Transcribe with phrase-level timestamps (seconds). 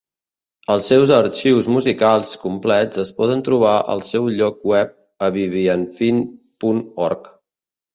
[0.75, 6.29] Els seus arxius musicals complets es poden trobar al seu lloc web a vivianfine
[6.61, 7.35] punt org.